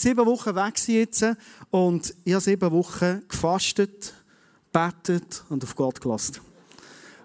[0.00, 1.26] sieben Wochen weg jetzt
[1.70, 4.14] und ich habe sieben Wochen gefastet,
[4.72, 6.38] betet und auf Gott gelassen.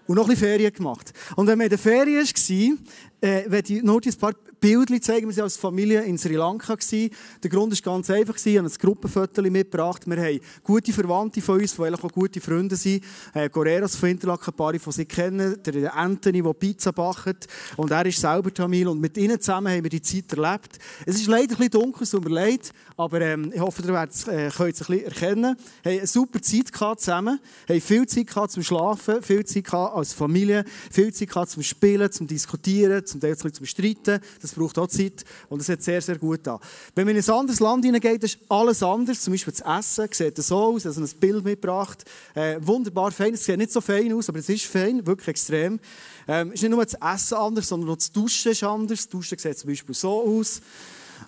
[0.06, 1.14] Und noch ein bisschen Ferien gemacht.
[1.36, 2.88] Und wenn wir in der Ferien waren,
[3.22, 5.30] äh, werde ich nur ein paar Bildchen zeigen.
[5.30, 6.76] Wir waren als Familie in Sri Lanka.
[6.76, 8.36] Der Grund war ganz einfach.
[8.44, 10.08] Ich habe ein Gruppenfoto mitgebracht.
[10.08, 13.04] Wir haben gute Verwandte von uns, die eigentlich auch gute Freunde sind.
[13.34, 15.62] Äh, Goreras von Interlaken, ein paar von sie kennen.
[15.64, 17.48] Der Anthony, der Pizza backt.
[17.76, 18.88] Und er ist selber Tamil.
[18.88, 20.80] Und mit ihnen zusammen haben wir die Zeit erlebt.
[21.06, 22.72] Es ist leider ein bisschen dunkel, es tut mir leid.
[22.96, 25.56] Aber ähm, ich hoffe, ihr werdet, äh, könnt es ein bisschen erkennen.
[25.84, 27.40] Wir haben eine super Zeit zusammen.
[27.68, 32.12] Wir haben viel Zeit gehabt zum Schlafen, viel Zeit als Familie, viel Zeit zum Spielen,
[32.12, 34.20] zum Diskutieren, zum zum Streiten.
[34.42, 35.24] Das braucht auch Zeit.
[35.50, 36.60] Und es hat sehr, sehr gut an.
[36.96, 39.22] Wenn man in ein anderes Land hineingeht, ist alles anders.
[39.22, 40.86] Zum Beispiel das Essen sieht so aus.
[40.86, 42.06] Also ein Bild mitgebracht.
[42.34, 43.34] Äh, wunderbar fein.
[43.34, 45.06] Es sieht nicht so fein aus, aber es ist fein.
[45.06, 45.80] Wirklich extrem.
[46.28, 49.00] Ähm, es ist nicht nur das Essen anders, sondern auch das Duschen ist anders.
[49.00, 50.62] Das Duschen sieht zum Beispiel so aus.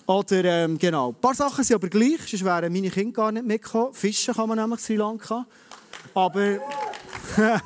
[0.06, 1.10] Oder, ähm, genau.
[1.10, 3.94] Ein paar Sachen sind aber gleich, sonst wären meine Kinder gar nicht mitgekommen.
[3.94, 5.46] Fischen kann man nämlich in Sri Lanka.
[6.14, 6.58] Aber,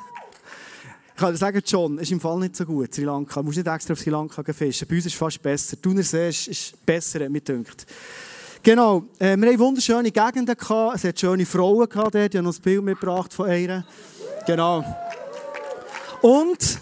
[1.15, 3.39] ich kann dir sagen, John, ist im Fall nicht so gut, Sri Lanka.
[3.39, 4.85] Du musst nicht extra auf Sri Lanka fischen.
[4.85, 5.81] Bei uns ist es fast besser.
[5.81, 7.85] Thunersee ist, ist besser, hat mir gedacht.
[8.61, 10.57] Genau, äh, wir hatten wunderschöne Gegenden.
[10.57, 10.97] Gehabt.
[10.97, 12.33] Es hat schöne Frauen gehabt dort.
[12.33, 13.85] Ich habe noch ein Bild mitgebracht von einer.
[14.45, 14.83] Genau.
[16.21, 16.79] Und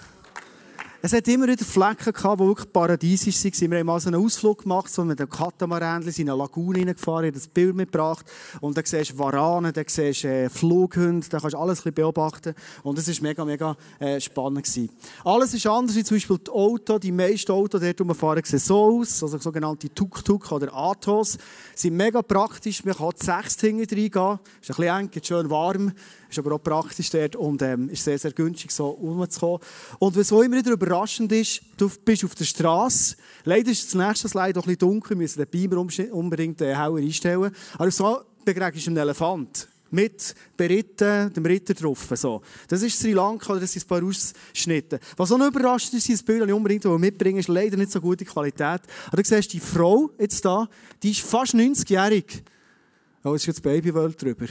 [1.05, 3.71] es hat immer wieder Flecken gehabt, die wirklich paradiesisch waren.
[3.71, 7.25] Wir haben mal so einen Ausflug gemacht, so mit einem Katamaran in eine Lagune hineingefahren,
[7.25, 8.25] ich das Bild mitgebracht.
[8.61, 11.93] Und dann siehst du Waranen, dann siehst du äh, Flughunde, da kannst du alles ein
[11.93, 12.55] beobachten.
[12.83, 14.63] Und es war mega, mega äh, spannend.
[14.63, 14.89] Gewesen.
[15.25, 17.01] Alles ist anders, wie zum Beispiel die Autos.
[17.01, 21.37] Die meisten Autos, dort wo wir fahren, sehen so aus, also sogenannte Tuk-Tuk oder Atos.
[21.75, 24.39] sind mega praktisch, man kann sechs hinten reingehen.
[24.61, 25.91] Ist ein bisschen eng, schön warm.
[26.33, 29.59] Ist aber auch praktisch dort und ähm, ist sehr, sehr günstig, so umzukommen.
[29.99, 33.17] Und was auch immer wieder überraschend ist, du bist auf der Straße.
[33.43, 36.75] Leider ist das nächste Slide auch ein bisschen dunkel, wir müssen den Beamer unbedingt äh,
[36.75, 37.51] heller einstellen.
[37.77, 42.07] Aber so begegnest du einen Elefant mit Beritten, dem Ritter drauf.
[42.15, 42.41] So.
[42.67, 44.99] Das ist Sri Lanka, das sind ein paar Ausschnitte.
[45.15, 48.01] Was auch noch überraschend ist, das Bild, das ich unbedingt mitbringen ist leider nicht so
[48.01, 48.81] gute Qualität.
[49.11, 50.67] Aber du siehst die Frau jetzt da,
[51.03, 52.43] die ist fast 90-jährig.
[53.23, 54.47] Oh, jetzt ist jetzt Babywelt drüber.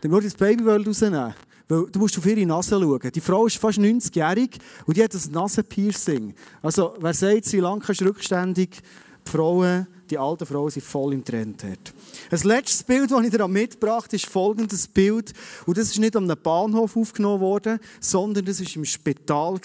[0.00, 1.34] Dann musst du das Baby rausnehmen.
[1.68, 3.12] Weil du musst auf ihre Nase schauen.
[3.14, 6.34] Die Frau ist fast 90-jährig und die hat ein Nasenpiercing.
[6.62, 8.80] Also, wer sagt, Sri Lanka ist rückständig,
[9.24, 11.94] die Frauen, die alten Frauen sind voll im Trend dort.
[12.28, 15.32] Das letzte Bild, das ich dir mitgebracht habe, ist folgendes Bild.
[15.64, 19.60] Und das ist nicht am Bahnhof aufgenommen worden, sondern das war im Spital.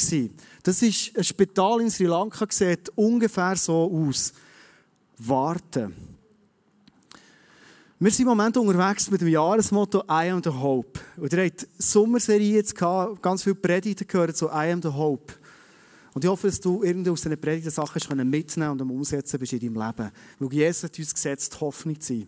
[0.61, 4.33] Das ist ein Spital in Sri Lanka, sieht ungefähr so aus.
[5.17, 6.14] Warten.
[8.05, 10.99] Wir sind im Moment unterwegs mit dem Jahresmotto I am the Hope.
[11.17, 15.33] Und ihr habt Sommerserie jetzt gehabt, ganz viele Predigten gehört zu I am the Hope.
[16.13, 19.59] Und ich hoffe, dass du irgendwie aus diesen Predigten Sachen mitnehmen und umsetzen bist in
[19.59, 20.11] deinem Leben.
[20.37, 22.27] Weil Jesus hat uns gesetzt, Hoffnung zu sein.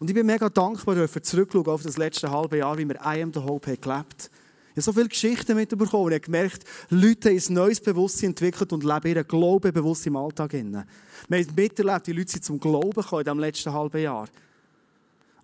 [0.00, 3.22] Und ich bin mega dankbar, dürfen zurückschauen auf das letzte halbe Jahr, wie wir I
[3.22, 4.30] am the Hope haben gelebt
[4.74, 8.30] ich habe so viele Geschichten mitbekommen und ich habe gemerkt, Leute haben ein neues Bewusstsein
[8.30, 10.52] entwickelt und leben ihren Glauben bewusst im Alltag.
[10.52, 14.28] Wir haben miterlebt, die Leute sind zum Glauben gekommen in diesem letzten halben Jahr.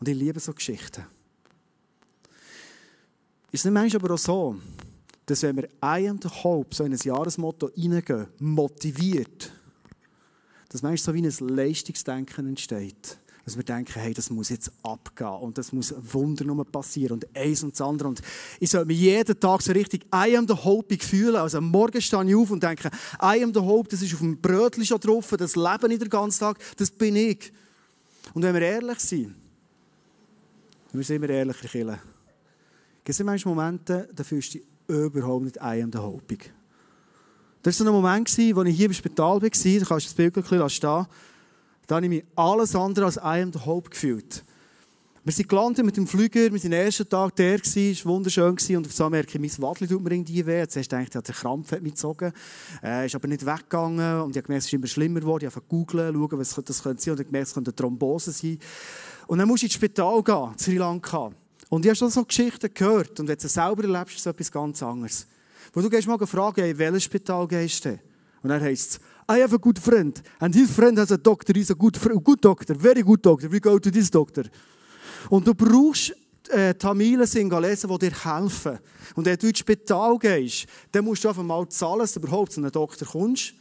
[0.04, 1.06] Und ich liebe so Geschichten.
[3.50, 4.56] Ist es nicht manchmal aber auch so,
[5.24, 9.50] dass wenn wir I am the Hope, so in ein Jahresmotto reingehen, motiviert,
[10.68, 13.16] dass manchmal so wie ein Leistungsdenken entsteht.
[13.46, 17.34] Dass wir denken, hey, das muss jetzt abgehen und das muss Wunder nur passieren und
[17.34, 18.08] eins und das andere.
[18.08, 18.20] Und
[18.60, 21.36] ich soll mich jeden Tag so richtig I am the Hope fühlen.
[21.36, 22.90] Also am Morgen stehe ich auf und denke,
[23.22, 26.10] I am the Hope, das ist auf dem Brötchen schon drauf, das Leben nicht den
[26.10, 27.54] ganzen Tag, das bin ich.
[28.34, 29.36] Und wenn wir ehrlich sind,
[30.98, 31.98] wir sind immer ehrlich, Kille.
[33.04, 36.38] Es gibt manchmal Momente, da fühlst du dich überhaupt nicht ein an der Hoffnung.
[37.62, 40.14] Das war so ein Moment, wo ich hier im Spital war, da kannst du das
[40.14, 41.06] Bild ein bisschen stehen
[41.86, 44.44] da habe ich mich alles andere als I am the Hope gefühlt.
[45.22, 48.50] Wir sind gelandet mit dem Flüger, wir sind den ersten Tag der, es war wunderschön
[48.76, 50.66] und auf einmal merke ich, mein Wadli tut mir irgendwie weh.
[50.66, 52.30] Zuerst dachte ich, der Krampf hat mich gezogen,
[52.82, 55.46] äh, ist aber nicht weggegangen und ich habe gemerkt, es ist immer schlimmer geworden.
[55.46, 58.32] Ich habe googeln, schauen, was das könnte und ich habe gemerkt, es könnte eine Thrombose
[58.32, 58.58] sein.
[59.26, 61.30] Und dann musst du ins Spital gehen, Sri Lanka.
[61.68, 63.18] Und ich habe schon so Geschichten gehört.
[63.20, 65.26] Und wenn du selber erlebst, ist es etwas ganz anderes.
[65.72, 67.98] Wo du gehst mal fragen, in welches Spital gehst du?
[68.42, 70.22] Und dann heisst es, I have a good friend.
[70.38, 71.54] And his friend has a doctor.
[71.54, 72.74] He's a good, good doctor.
[72.74, 73.50] Very good doctor.
[73.50, 74.44] We go to this doctor.
[75.30, 76.14] Und du brauchst
[76.50, 78.78] äh, Tamilen, Singalesen, die dir helfen.
[79.14, 82.52] Und wenn du ins Spital gehst, dann musst du einfach mal zahlen, dass du überhaupt
[82.52, 83.54] zu einem Doktor kommst.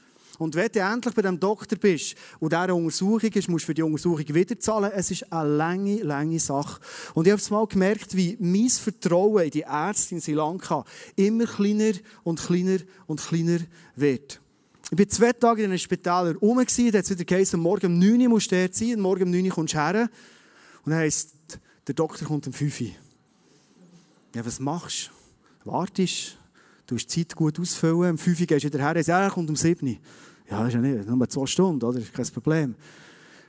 [0.43, 3.73] Und wenn du endlich bei dem Doktor bist und der Untersuchung ist, musst du für
[3.73, 4.91] die Untersuchung wieder zahlen.
[4.93, 6.81] Es ist eine lange, lange Sache.
[7.13, 10.83] Und ich habe es mal gemerkt, wie mein Vertrauen in die Ärzte in Sri Lanka
[11.15, 11.93] immer kleiner
[12.25, 13.59] und kleiner und kleiner
[13.95, 14.41] wird.
[14.91, 17.99] Ich war zwei Tage in einem Spital rum, da hat es wieder geheißen, morgen um
[17.99, 20.09] 9 Uhr musst du dort sein, morgen um 9 Uhr kommst du her.
[20.83, 21.31] Und dann heisst,
[21.87, 22.87] der Doktor kommt um 5 Uhr.
[24.35, 25.09] Ja, was machst
[25.63, 25.71] du?
[25.71, 26.37] Wartest,
[26.85, 29.49] du hast die Zeit gut ausfüllen, um 5 Uhr gehst du wieder her, er kommt
[29.49, 29.95] um 7 Uhr.
[30.49, 31.99] Ja, ist ja nicht, nur zwei Stunden, oder?
[31.99, 32.75] Das ist kein Problem.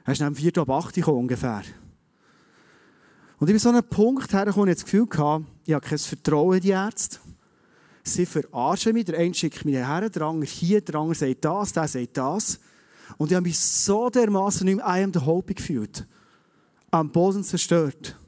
[0.05, 1.63] Er ist um 4 Uhr ab 8 Uhr ungefähr.
[3.39, 6.57] Und ich bin so einem Punkt hergekommen, ich das Gefühl hatte, ich habe kein Vertrauen
[6.57, 7.19] in die Ärzte.
[8.03, 11.73] Sie verarschen mich, der eine schickt mich her, der andere hier, der andere sagt das,
[11.73, 12.61] der sagt das.
[13.17, 16.07] Und ich habe mich so dermaßen nicht mehr I am the Hope gefühlt.
[16.91, 18.19] Am Boden zerstört.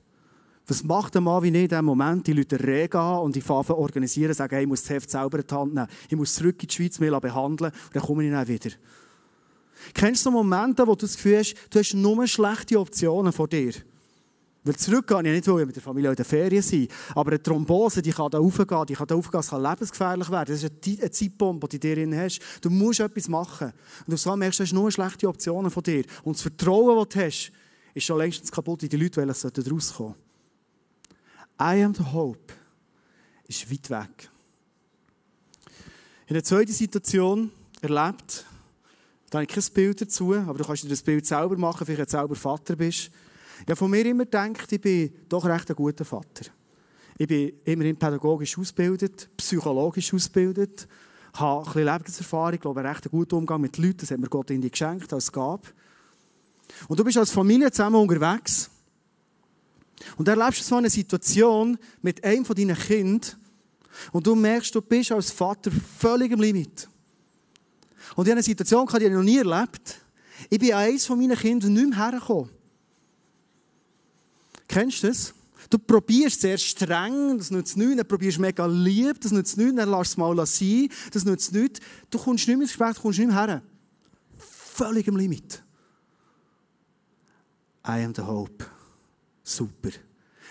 [0.69, 2.27] Was macht ein Mann wie ich in diesem Moment?
[2.27, 5.39] Die Leute regen an und die Pfaffen organisieren, sagen, hey, ich muss das Heft selber
[5.39, 5.87] in die Hand nehmen.
[6.09, 8.71] Ich muss zurück in die Schweiz mich behandeln und dann komme ich dann wieder.
[9.95, 13.47] Kennst du so Momente, wo du das Gefühl hast, du hast nur schlechte Optionen vor
[13.47, 13.73] dir?
[14.65, 18.11] Weil zurückgehen, ich nicht mit der Familie in der Ferien sein, aber eine Thrombose, die
[18.11, 20.53] kann da aufgehen, die kann da aufgehen, es kann lebensgefährlich werden.
[20.53, 22.41] Das ist eine Zeitbombe, die du drin hast.
[22.61, 23.73] Du musst etwas machen.
[24.05, 26.05] Und du so merkst, du hast nur schlechte Optionen von dir.
[26.25, 27.53] Und das Vertrauen, das du hast,
[27.95, 30.26] ist schon längst kaputt, die Leute wollen daraus kommen.
[31.61, 32.53] I am the hope
[33.49, 34.29] ist weit weg.
[36.27, 37.51] In der zweiten Situation
[37.81, 38.45] erlebt,
[39.31, 42.09] da habe ich kein Bild dazu, aber du kannst dir das Bild selber machen, vielleicht
[42.09, 43.11] du selber Vater bist.
[43.67, 46.51] Ich von mir immer gedacht, ich bin doch recht ein guter Vater.
[47.17, 50.87] Ich bin immerhin pädagogisch ausgebildet, psychologisch ausgebildet,
[51.33, 54.51] habe ein bisschen Lebenserfahrung, glaube einen recht guten Umgang mit Leuten, das hat mir Gott
[54.51, 55.69] in die geschenkt als Gabe.
[56.89, 58.71] Und du bist als Familie zusammen unterwegs
[60.17, 63.33] und erlebst du so eine Situation mit einem von deinen Kindern
[64.13, 66.89] und du merkst, du bist als Vater völlig im Limit.
[68.15, 70.01] Und ich habe eine Situation, die ich noch nie erlebt
[70.49, 72.51] Ich bin an eines von meinen Kindern nicht mehr hergekommen.
[74.69, 75.35] Kennst du das?
[75.69, 79.89] Du probierst sehr streng, das nützt nichts, dann probierst mega lieb, das nützt nichts, dann
[79.89, 81.81] lass es mal sein, das nützt nichts.
[82.09, 83.63] Du kommst nicht mehr ins Gespräch, du kommst nicht mehr her.
[84.39, 85.63] Völlig im Limit.
[87.85, 88.76] I am the hope.
[89.49, 89.91] Super.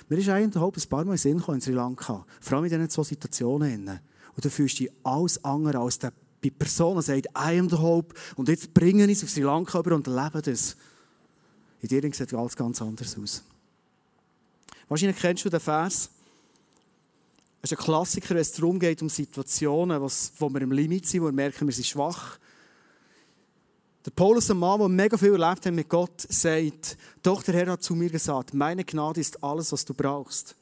[0.08, 2.26] Mir ist eigentlich ein paar Mal in Sinn in Sri Lanka.
[2.40, 4.00] Vor allem in diesen zwei Situationen.
[4.36, 6.14] Und du fühlst dich alles andere als der
[6.58, 8.16] Person, die sagt, I am the hope.
[8.38, 10.78] Und jetzt bringen ich es auf Sri Lanka über und leben das.
[11.82, 13.44] In dir sieht alles ganz anders aus.
[14.88, 16.10] Wahrscheinlich kennst du den Vers.
[17.62, 21.22] Es ist ein Klassiker, wenn es darum geht, um Situationen, wo wir im Limit sind,
[21.22, 22.40] wo wir merken, wir sind schwach.
[24.06, 27.72] Der Paulus, ein Mann, der mega viel erlebt hat mit Gott, sagt, doch der Herr
[27.72, 30.56] hat zu mir gesagt, meine Gnade ist alles, was du brauchst.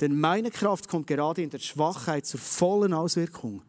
[0.00, 3.62] Denn meine Kraft kommt gerade in der Schwachheit zur vollen Auswirkung.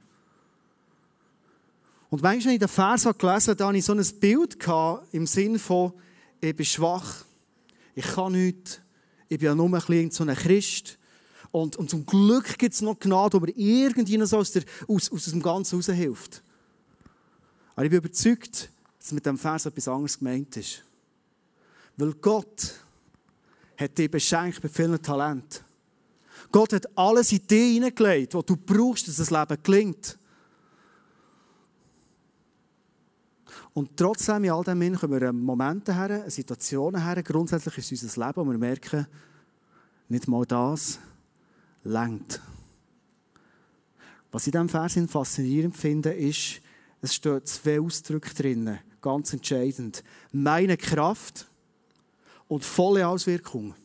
[2.10, 4.58] Und manchmal, wenn ich den Vers gelesen habe, hatte ich so ein Bild
[5.14, 5.94] im Sinn von,
[6.42, 7.24] ich bin schwach,
[7.96, 8.81] ich kann nichts,
[9.30, 11.00] ich bin ja nur ein bisschen so ein Christ.
[11.52, 14.54] Und, und zum Glück gibt es noch Gnade, wo mir irgendjemand aus,
[14.88, 16.44] aus, aus dem Ganzen raushilft.
[17.76, 18.69] Aber ich bin überzeugt,
[19.04, 20.82] dass mit dem Vers etwas anderes gemeint ist.
[21.98, 22.80] Weil Gott
[23.78, 25.60] hat dich beschenkt mit vielen Talenten.
[26.50, 30.18] Gott hat alles in dich hineingelegt, was du brauchst, dass das Leben gelingt.
[33.74, 38.36] Und trotzdem, in all dem kommen wir Momente her, Situationen her, grundsätzlich ist unser Leben,
[38.38, 39.06] wo wir merken,
[40.08, 40.98] nicht mal das
[41.84, 42.40] längt.
[44.32, 46.62] Was ich in diesem Vers faszinierend finde, ist,
[47.02, 50.04] es stehen zwei Ausdrücke drin ganz entscheidend.
[50.32, 51.46] Meine Kraft
[52.48, 53.76] und volle Auswirkung.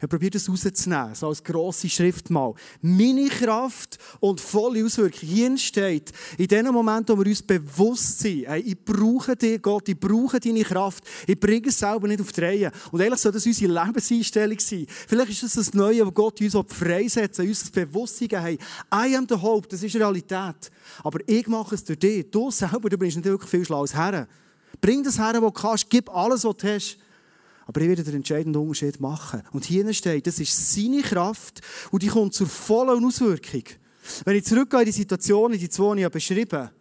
[0.00, 2.54] Er probiert es rauszunehmen, so als grosse Schrift mal.
[2.80, 5.20] Meine Kraft und volle Auswirkung.
[5.20, 9.88] Hier steht, in dem Moment, wo wir uns bewusst sind, hey, ich brauche dich, Gott,
[9.88, 12.72] ich brauche deine Kraft, ich bringe es selber nicht auf die Reihe.
[12.90, 14.86] Und ehrlich soll das unsere Lebenseinstellung sein.
[14.88, 18.58] Vielleicht ist das das Neue, was Gott uns freisetzt, uns das Bewusstsein hey,
[18.92, 20.70] I am the hope, das ist Realität.
[21.02, 22.30] Aber ich mache es durch dich.
[22.30, 24.26] Du selber, du bist nicht wirklich viel schlau als Herr.
[24.80, 26.98] Bring das her, was du kannst, gib alles, was du hast.
[27.66, 29.42] Aber ich werde den entscheidenden Unterschied machen.
[29.52, 33.64] Und hier steht, das ist seine Kraft und die kommt zur vollen Auswirkung.
[34.24, 36.72] Wenn ich zurückgehe in die Situation, die zwei, die ich beschrieben habe,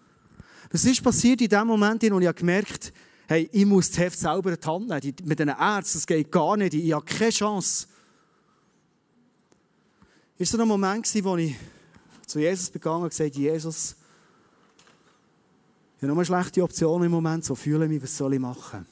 [0.71, 2.95] was ist passiert in dem Moment, wo ich gemerkt habe,
[3.27, 5.15] hey, ich muss das Heft selber in die Hand nehmen.
[5.23, 7.87] Mit den Ärzten, das geht gar nicht, ich habe keine Chance.
[10.37, 11.55] Es war so ein Moment, wo ich
[12.25, 13.95] zu Jesus begangen und gesagt Jesus,
[15.97, 18.85] ich habe nur schlechte Optionen im Moment, so fühle ich mich, was soll ich machen?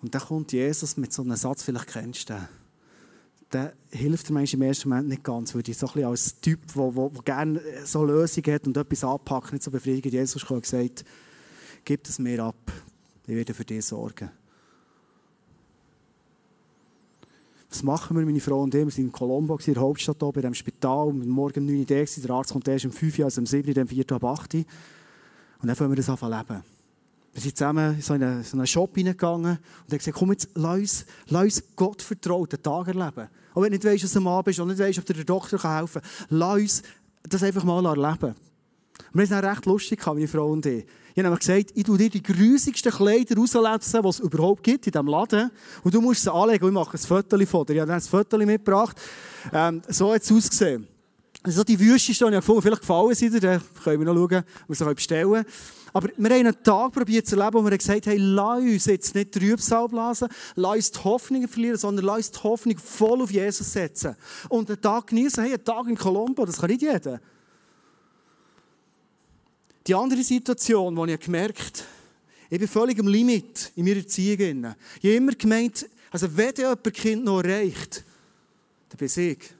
[0.00, 2.48] Und dann kommt Jesus mit so einem Satz, vielleicht kennst du den.
[3.52, 6.60] Der hilft mir im ersten Moment nicht ganz, weil ich so ein bisschen als Typ,
[6.74, 10.12] der, gerne so Lösungen hat und etwas anpackt, nicht so befriedigt.
[10.12, 11.04] Jesus hat gesagt,
[11.84, 12.72] gib es mir ab,
[13.26, 14.30] ich werde für dich sorgen.
[17.70, 18.80] was machen wir, meine Frau und ich?
[18.80, 21.12] Wir waren in Colombo, in der Hauptstadt, hier, bei dem Spital.
[21.12, 23.74] Morgen um 9 Uhr, der Arzt kommt erst um 5 Uhr, also um 7 Uhr,
[23.74, 24.64] dann 4 Uhr, ab 8 Uhr.
[25.60, 26.77] Und dann fangen wir das an zu leben.
[27.32, 30.48] Wir sind zusammen in so einen, so einen Shop hineingegangen und haben gesagt, komm jetzt,
[30.54, 33.28] lass uns, lass Gott vertrauten Tag erleben.
[33.54, 35.24] Auch wenn du nicht weißt, was am Abend ist, und nicht weißt, ob dir der
[35.24, 36.82] Doktor helfen kann, lass uns
[37.28, 38.34] das einfach mal erleben.
[39.12, 40.84] Wir haben es recht lustig, meine Frau und ich.
[41.14, 44.92] Ich habe gesagt, ich tue dir die grusigsten Kleider rauslesen, die es überhaupt gibt in
[44.92, 45.50] diesem Laden.
[45.82, 47.74] Und du musst sie anlegen und ich mache ein Foto von dir.
[47.74, 48.96] Ich habe dann ein Foto mitgebracht.
[49.52, 50.86] Ähm, so hat es ausgesehen.
[51.42, 52.62] Also die wüsteste habe ich gefunden.
[52.62, 53.40] Vielleicht gefallen sie dir.
[53.40, 55.44] Dann können wir noch schauen, was sie bestellen.
[55.92, 59.14] Aber wir haben einen Tag probiert zu leben, wo wir gesagt haben, lass uns jetzt
[59.14, 63.30] nicht Trübsal blasen, lass uns die Hoffnung verlieren, sondern lass uns die Hoffnung voll auf
[63.30, 64.14] Jesus setzen.
[64.48, 67.20] Und einen Tag genießen, hey, einen Tag in Colombo, das kann nicht jeder.
[69.86, 71.88] Die andere Situation, wo ich gemerkt habe,
[72.50, 74.74] ich bin völlig am Limit in meiner Erziehung.
[75.00, 78.04] Ich habe immer gemeint, also wenn jemand Kind noch erreicht,
[78.90, 79.57] dann bin ich.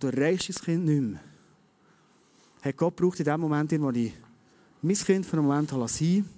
[0.00, 1.20] Du erreichst das Kind nicht mehr.
[2.62, 4.14] Hat Gott braucht in dem Moment, in dem ich
[4.82, 6.28] mein Kind für einen Moment sein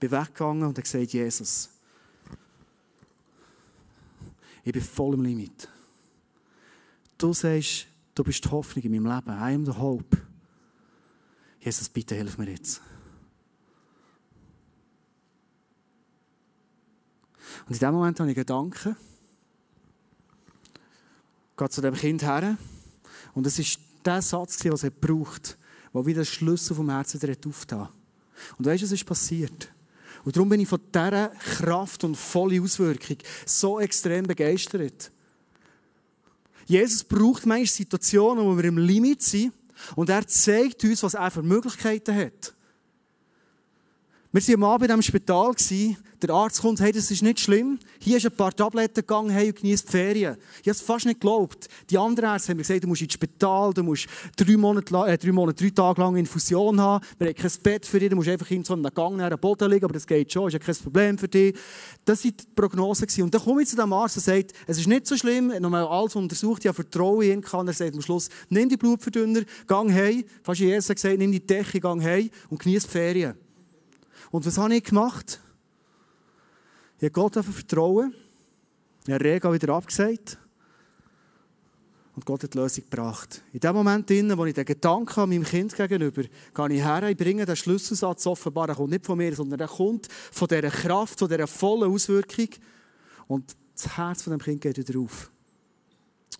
[0.00, 1.68] bin weggegangen und habe gesagt, Jesus,
[4.64, 5.68] ich bin voll im Limit.
[7.18, 9.30] Du sagst, du bist die Hoffnung in meinem Leben.
[9.30, 10.16] I am the hope.
[11.60, 12.80] Jesus, bitte hilf mir jetzt.
[17.68, 18.96] Und in dem Moment habe ich Gedanken,
[21.56, 22.56] gehe zu dem Kind her
[23.34, 25.56] und es ist der Satz, was er braucht,
[25.94, 27.88] der wieder den Schlüssel vom Herzen aufgetan
[28.58, 29.72] Und weißt du, was ist passiert?
[30.24, 35.10] Und darum bin ich von dieser Kraft und volle Auswirkung so extrem begeistert.
[36.66, 39.52] Jesus braucht manchmal Situationen, wo wir im Limit sind
[39.96, 42.54] und er zeigt uns, was er für Möglichkeiten hat.
[44.34, 45.54] Wir waren am Abend im Spital.
[46.22, 47.78] Der Arzt kommt, hey, das ist nicht schlimm.
[47.98, 50.36] Hier ist ein paar Tabletten gegangen hey, und genießt die Ferien.
[50.62, 51.68] Ich habe es fast nicht geglaubt.
[51.90, 55.18] Die anderen Ärzte haben mir gesagt, du musst ins Spital, du musst drei Monate, äh,
[55.18, 57.04] drei, Monate, drei Tage lang Infusion haben.
[57.18, 59.68] Wir haben kein Bett für dich, du musst einfach in so einem Gang am Boden
[59.70, 61.54] liegen, aber das geht schon, ist ja kein Problem für dich.
[62.04, 63.24] Das waren die Prognosen.
[63.24, 65.62] Und dann komme ich zu dem Arzt und sagt, es ist nicht so schlimm, ich
[65.62, 67.68] habe alles untersucht, ich habe Vertrauen in ihn.
[67.68, 70.24] Er sagt am Schluss, nimm die Blutverdünner, gang heim.
[70.42, 73.41] Fast Jesus hat gesagt, nimm die Decke, gang heim und genieß die Ferien.
[74.32, 75.40] Und was habe ich gemacht?
[76.96, 78.14] Ich habe Gott vertrauen.
[79.06, 80.38] Ich habe Rega wieder abgesagt.
[82.16, 83.42] Und Gott hat die Lösung gebracht.
[83.52, 87.16] In dem Moment, wo ich den Gedanken habe, meinem Kind gegenüber, gehe ich her, ich
[87.16, 91.18] bringe den Schlüsselsatz offenbar, der kommt nicht von mir, sondern der kommt von dieser Kraft,
[91.18, 92.48] von dieser vollen Auswirkung.
[93.28, 95.30] Und das Herz von dem Kind geht wieder auf.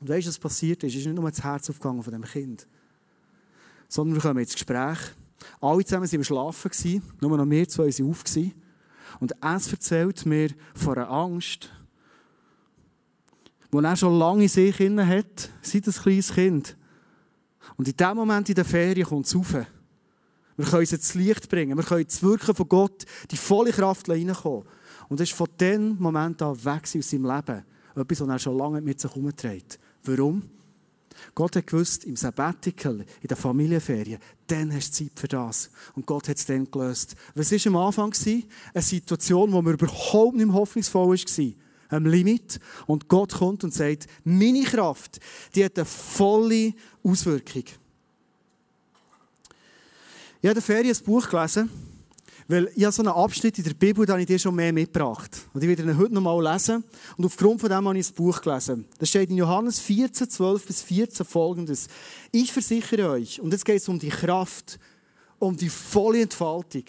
[0.01, 0.95] Und weißt du, was passiert ist?
[0.95, 2.67] Es ist nicht nur das Herz aufgegangen von dem Kind,
[3.89, 4.99] sondern wir kommen ins Gespräch.
[5.61, 8.25] Alle zusammen waren im Schlafen, nur noch wir zwei waren auf.
[9.21, 11.71] Und es erzählt mir von einer Angst,
[13.73, 16.77] die er schon lange in sich hat, seit ein kleines Kind.
[17.77, 19.55] Und in dem Moment in der Ferien kommt es rauf.
[20.57, 21.77] Wir können es ins Licht bringen.
[21.77, 24.65] Wir können das Wirken von Gott, die volle Kraft reinkommen.
[25.09, 27.65] Und es ist von dem Moment an weg aus seinem Leben.
[27.95, 29.79] Etwas, was er schon lange mit sich herumträgt.
[30.05, 30.43] Warum?
[31.35, 35.71] Gott hat gewusst, im Sabbatical, in der Familienferien, dann hast du Zeit für das.
[35.95, 37.17] Und Gott hat es dann gelöst.
[37.35, 38.13] Was war am Anfang?
[38.75, 41.53] Eine Situation, wo man überhaupt nicht hoffnungsvoll war.
[41.89, 42.59] Am Limit.
[42.87, 45.21] Und Gott kommt und sagt, meine Kraft,
[45.55, 47.65] die hat eine volle Auswirkung.
[50.41, 51.92] Ich habe in der Ferien ein Buch gelesen.
[52.49, 55.49] Weil ich habe so einen Abschnitt in der Bibel, den ich dir schon mehr mitgebracht.
[55.53, 56.85] Und ich werde ihn heute noch mal lesen.
[57.17, 58.87] Und aufgrund von dem habe ich das Buch gelesen.
[58.99, 61.89] Da steht in Johannes 14, 12 bis 14 folgendes.
[62.31, 64.79] Ich versichere euch, und jetzt geht es um die Kraft,
[65.39, 66.85] um die volle Entfaltung.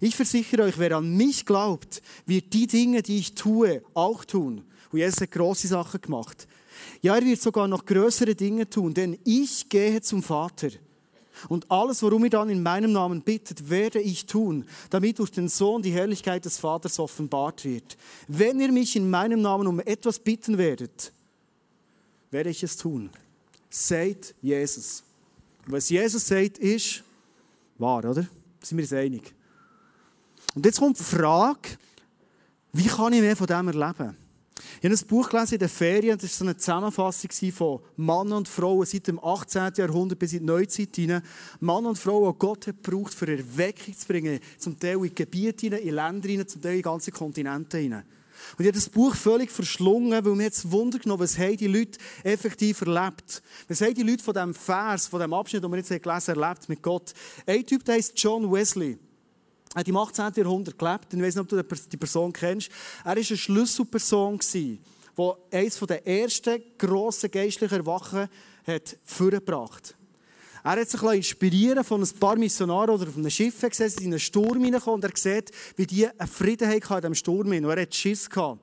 [0.00, 4.62] Ich versichere euch, wer an mich glaubt, wird die Dinge, die ich tue, auch tun.
[4.90, 6.46] Und Jesus hat grosse Sachen gemacht.
[7.00, 10.68] Ja, er wird sogar noch größere Dinge tun, denn ich gehe zum Vater.
[11.48, 15.48] Und alles, worum ihr dann in meinem Namen bittet, werde ich tun, damit durch den
[15.48, 17.96] Sohn die Herrlichkeit des Vaters offenbart wird.
[18.26, 21.12] Wenn ihr mich in meinem Namen um etwas bitten werdet,
[22.30, 23.10] werde ich es tun.
[23.70, 25.02] Seid Jesus.
[25.66, 27.02] was Jesus sagt, ist
[27.76, 28.26] wahr, oder?
[28.62, 29.34] Sind wir uns einig?
[30.54, 31.78] Und jetzt kommt die Frage,
[32.72, 34.16] wie kann ich mehr von dem erleben?
[34.80, 38.30] Ich habe ein Buch gelesen in den Ferien, das war so eine Zusammenfassung von Mann
[38.30, 39.72] und Frauen seit dem 18.
[39.76, 41.22] Jahrhundert bis in die Neuzeit hinein.
[41.58, 45.66] Mann und Frau, die Gott hat gebraucht, für Erweckung zu bringen, zum Teil in Gebiete
[45.66, 48.04] in Länder zum Teil in ganze Kontinente hinein.
[48.56, 51.66] Und ich habe das Buch völlig verschlungen, weil mir jetzt Wunder genommen, was haben die
[51.66, 53.42] Leute effektiv erlebt.
[53.66, 56.40] Was haben die Leute von diesem Vers, von diesem Abschnitt, den wir jetzt gelesen haben,
[56.40, 57.14] erlebt mit Gott.
[57.46, 58.96] Ein Typ, der heißt John Wesley.
[59.74, 60.32] Er hat im 18.
[60.36, 61.12] Jahrhundert gelebt.
[61.12, 62.70] Ich weiß nicht, ob du die Person kennst.
[63.00, 64.80] Er war eine Schlüsselperson, die
[65.50, 68.28] eines der ersten grossen geistlichen Erwachen
[68.66, 69.96] hat vorgebracht
[70.62, 74.20] Er hat sich inspirieren von ein paar Missionaren oder auf einem Schiff gesehen, in einen
[74.20, 77.48] Sturm hineingekommen und er sieht, wie die einen Frieden hatten in diesem Sturm.
[77.48, 78.60] Und er hat Schiss gehabt.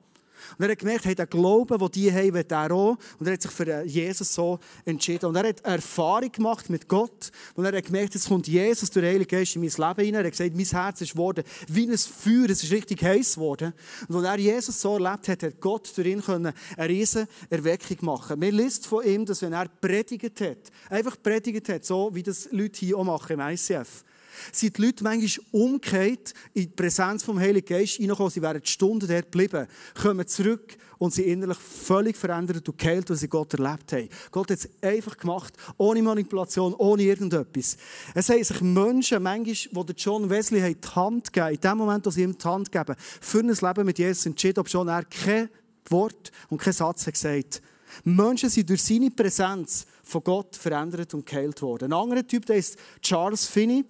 [0.58, 2.96] Und er hat gemerkt, hey, der Glauben, den die haben, will er auch.
[3.18, 5.26] Und er hat sich für Jesus so entschieden.
[5.26, 7.30] Und er hat Erfahrung gemacht mit Gott.
[7.54, 10.14] Und er hat gemerkt, jetzt kommt Jesus durch den Heiligen Geist in mein Leben hinein.
[10.22, 12.50] Er hat gesagt, mein Herz ist geworden wie ein Feuer.
[12.50, 13.72] Es ist richtig heiß geworden.
[14.08, 18.40] Und als er Jesus so erlebt hat, hat Gott durch ihn eine riesige Erweckung machen
[18.40, 20.58] Wir lesen von ihm, dass wenn er predigt hat,
[20.90, 24.04] einfach predigt hat, so wie das Leute hier auch machen im ICF,
[24.52, 28.30] sind die Leute manchmal umgekehrt in die Präsenz vom Heiligen Geist reingekommen.
[28.30, 29.66] Sie wären Stunden dort geblieben,
[30.00, 34.08] kommen zurück und sind innerlich völlig verändert und geheilt, was sie Gott erlebt haben.
[34.30, 37.76] Gott hat es einfach gemacht, ohne Manipulation, ohne irgendetwas.
[38.14, 42.10] Es haben sich Menschen, manchmal, die John Wesley die Hand gegeben in dem Moment, wo
[42.10, 45.48] sie ihm die Hand geben, für ein Leben mit Jesus entschieden, ob schon er kein
[45.88, 47.62] Wort und kein Satz hat gesagt
[48.04, 51.92] Menschen sind durch seine Präsenz von Gott verändert und geheilt worden.
[51.92, 53.84] Ein anderer Typ, der ist Charles Finney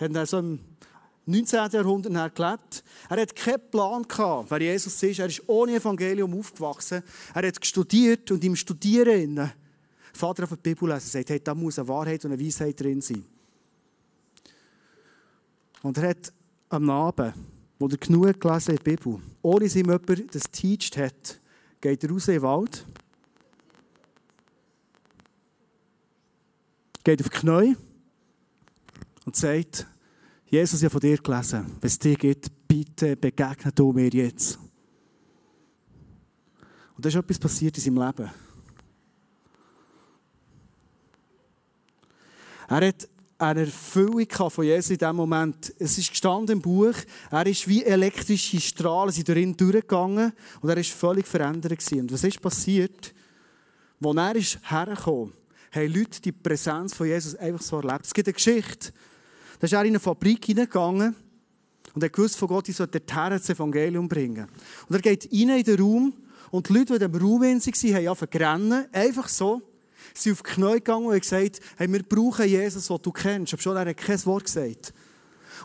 [0.00, 0.60] hat er so im
[1.26, 1.70] 19.
[1.72, 2.82] Jahrhundert gelebt.
[3.08, 5.18] Er hat keinen Plan gehabt, wer Jesus ist.
[5.18, 7.02] Er ist ohne Evangelium aufgewachsen.
[7.34, 9.52] Er hat studiert und im Studieren
[10.12, 13.00] Vater auf die Bibel lesen sagt, hey, da muss eine Wahrheit und eine Weisheit drin
[13.00, 13.24] sein.
[15.82, 16.32] Und er hat
[16.68, 17.34] am Abend,
[17.78, 21.40] wo er genug gelesen der Bibel, ohne dass ihm jemand das teacht hat,
[21.80, 22.84] geht er raus in den Wald,
[27.04, 27.76] geht auf die Knie
[29.30, 29.86] und sagt,
[30.46, 34.58] Jesus, ich habe von dir gelesen, wenn es dir geht, bitte begegne du mir jetzt.
[36.96, 38.28] Und da ist etwas passiert in seinem Leben.
[42.66, 43.08] Er hat
[43.38, 45.74] eine Erfüllung von Jesus in diesem Moment.
[45.78, 46.96] Es ist gestanden im Buch,
[47.30, 52.00] er ist wie elektrische Strahlen sind durch ihn durchgegangen und er ist völlig verändert gewesen.
[52.00, 53.14] Und was ist passiert?
[54.02, 55.34] Als er ist hergekommen,
[55.70, 58.06] haben Leute die Präsenz von Jesus einfach so erlebt.
[58.06, 58.92] Es gibt eine Geschichte,
[59.60, 61.14] da ist er in eine Fabrik hineingegangen
[61.94, 64.48] und er gewusst von Gott, ich soll dorthin das Evangelium bringen.
[64.88, 66.14] Und er geht rein in den Raum
[66.50, 69.62] und die Leute, die in dem Raum waren, haben angefangen zu einfach so.
[70.14, 73.12] Sie sind auf die Knie gegangen und haben gesagt, hey, wir brauchen Jesus, den du
[73.12, 73.52] kennst.
[73.52, 74.94] Aber schon er hat kein Wort gesagt.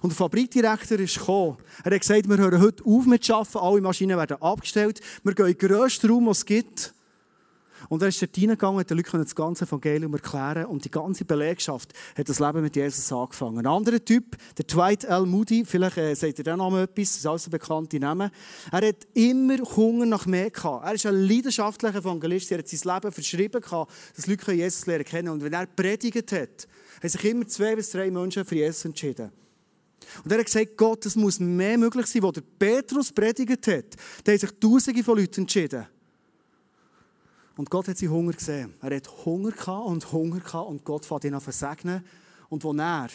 [0.01, 1.57] Und der Fabrikdirektor ist gekommen.
[1.83, 5.47] Er hat gesagt, wir hören heute auf mit Arbeiten, alle Maschinen werden abgestellt, wir gehen
[5.47, 6.93] in den grössten Raum, den es gibt.
[7.89, 11.25] Und er ist dort reingegangen und den Leuten das ganze Evangelium erklären und die ganze
[11.25, 13.59] Belegschaft hat das Leben mit Jesus angefangen.
[13.59, 15.25] Ein anderer Typ, der Dwight L.
[15.25, 18.31] Moody, vielleicht äh, sagt ihr den Namen etwas, das ist alles ein bekannter Name.
[18.71, 20.85] Er hat immer Hunger nach mehr gehabt.
[20.85, 25.05] Er ist ein leidenschaftlicher Evangelist, er hat sein Leben verschrieben gehabt, dass Leute Jesus lernen
[25.05, 25.29] können.
[25.29, 26.67] Und wenn er predigt hat,
[27.01, 29.31] haben sich immer zwei bis drei Menschen für Jesus entschieden.
[30.23, 33.85] Und er hat gesagt, Gott, es muss mehr möglich sein, wo der Petrus predigt hat.
[34.23, 35.87] Da haben sich Tausende von Leuten entschieden.
[37.57, 38.73] Und Gott hat seinen Hunger gesehen.
[38.81, 42.03] Er hat Hunger gehabt und Hunger gehabt und Gott fand ihn an versegnen.
[42.49, 43.09] Und wo er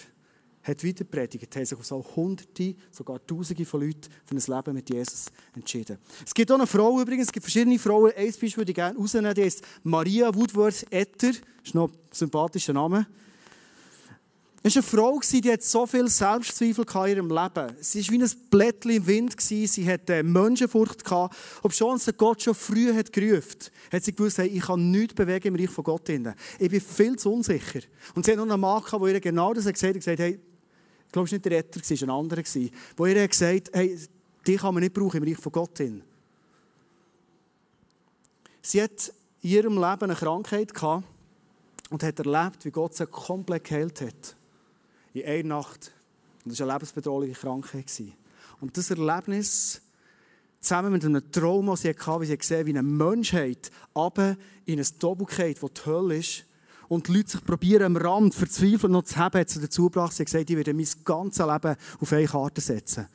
[0.63, 4.91] hat weiter predigt, haben sich so Hunderte, sogar Tausende von Leuten für ein Leben mit
[4.91, 5.99] Jesus entschieden.
[6.25, 8.13] Es gibt auch eine Frau übrigens, es gibt verschiedene Frauen.
[8.17, 11.29] Ein Beispiel würde ich gerne rausnehmen, die heißt Maria Woodworth Etter.
[11.29, 13.07] Das ist noch ein sympathischer Name.
[14.63, 17.77] Es war eine Frau, die hat so viel Selbstzweifel in ihrem Leben.
[17.81, 19.41] Sie war wie ein Blättchen im Wind.
[19.41, 21.03] Sie hatte Menschenfurcht.
[21.11, 23.57] Ob schon sie Gott schon früh hat gerufen
[23.91, 26.11] hat sie gewusst, ich kann nichts bewegen im Reich von Gott.
[26.11, 27.81] Ich bin viel zu unsicher.
[28.15, 29.95] Und sie hat noch einen Mann, der ihr genau das gesagt hat.
[29.95, 30.39] gesagt, hey,
[31.07, 32.43] ich glaube, es war nicht der Retter, es war ein anderer.
[32.99, 33.99] Der ihr gesagt hat, hey,
[34.47, 35.83] dich kann man nicht brauchen im Reich von Gott.
[38.61, 40.71] Sie hat in ihrem Leben eine Krankheit
[41.89, 44.37] und hat erlebt, wie Gott sie komplett geheilt hat
[45.13, 45.93] in einer Nacht.
[46.45, 48.03] Und das war eine lebensbedrohliche Krankheit.
[48.61, 49.81] Und das Erlebnis,
[50.61, 54.79] zusammen mit einem Traum, das sie hatte, wie sie gesehen wie eine Menschheit aber in
[54.79, 56.45] ein Doppelkeit, wo die Hölle ist,
[56.89, 60.13] und die Leute sich probieren, am Rand verzweifelt noch zu haben, hat sie dazu gebracht,
[60.13, 63.07] sie hat gesagt, ich werde mein ganzes Leben auf eine Karte setzen.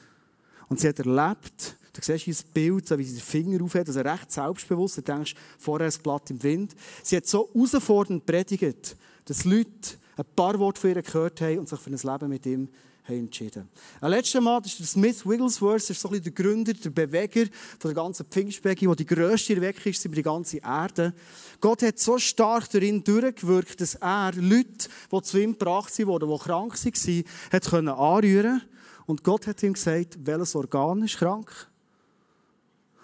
[0.69, 3.99] Und sie hat erlebt, du siehst ein Bild, so wie sie den Finger aufhält, also
[3.99, 6.73] recht selbstbewusst, du denkst, vorher ein Blatt im Wind.
[7.03, 11.69] Sie hat so herausfordernd predigt, dass Leute ein paar Worte von ihr gehört haben und
[11.69, 12.69] sich für ein Leben mit ihm
[13.07, 13.69] haben entschieden.
[14.01, 17.45] Ein letzter Mal ist der Smith Wigglesworth, ist so ein der Gründer, der Beweger
[17.79, 21.13] von der ganzen Pfingstbewegung, die die grösste Erweckung ist über die ganze Erde.
[21.61, 26.43] Gott hat so stark darin durchgewirkt, dass er Leute, die zu ihm gebracht wurden, die
[26.43, 28.61] krank waren, hat können anrühren
[29.05, 31.51] Und Gott hat ihm gesagt, welches Organ ist krank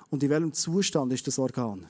[0.10, 1.88] und in welchem Zustand ist das Organ.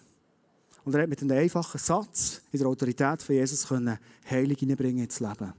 [0.83, 5.03] Und er hat mit einem einfachen Satz in der Autorität von Jesus können Heilung hineinbringen
[5.03, 5.53] ins Leben.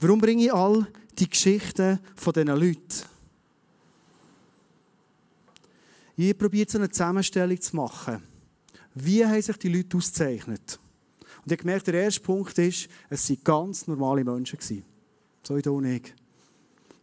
[0.00, 0.86] Warum bringe ich all
[1.18, 3.14] die Geschichten von diesen Leuten?
[6.16, 8.22] Ich probiere so eine Zusammenstellung zu machen.
[8.94, 10.78] Wie haben sich die Leute ausgezeichnet?
[11.44, 14.84] Und ich gemerkt, der erste Punkt ist, es waren ganz normale Menschen.
[15.42, 16.14] So du und ich.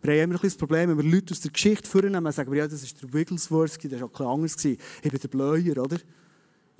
[0.01, 2.67] Wir haben immer ein das Problem, wenn wir Leute aus der Geschichte vornehmen sagen, ja,
[2.67, 4.65] das ist der Wigglesworth, das war auch ein anders.
[4.65, 5.97] Ich bin der Bleuer, oder?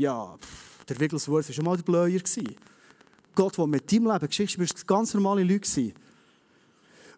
[0.01, 2.19] Ja, pff, der Wigglesworth war schon mal der Bleuer.
[3.35, 5.93] Gott, der mit deinem Leben Geschichte war, ganz normale Leute.